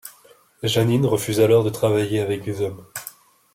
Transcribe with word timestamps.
Janine 0.63 1.05
refuse 1.05 1.41
alors 1.41 1.63
de 1.63 1.69
travailler 1.69 2.21
avec 2.21 2.41
des 2.43 2.61
hommes. 2.63 2.87